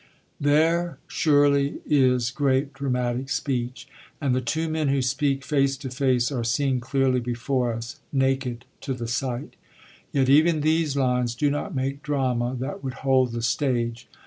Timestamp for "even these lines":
10.27-11.35